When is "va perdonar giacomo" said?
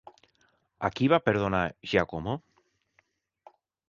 1.13-2.33